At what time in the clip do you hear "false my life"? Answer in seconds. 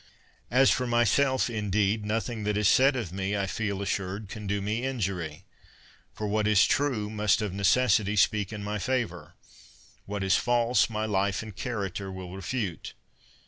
10.37-11.43